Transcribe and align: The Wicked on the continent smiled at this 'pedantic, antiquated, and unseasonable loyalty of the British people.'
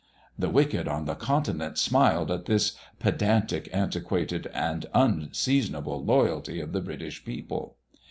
The 0.35 0.49
Wicked 0.49 0.87
on 0.87 1.05
the 1.05 1.13
continent 1.13 1.77
smiled 1.77 2.31
at 2.31 2.45
this 2.45 2.75
'pedantic, 2.97 3.69
antiquated, 3.71 4.47
and 4.47 4.87
unseasonable 4.95 6.03
loyalty 6.03 6.59
of 6.59 6.71
the 6.71 6.81
British 6.81 7.23
people.' 7.23 7.75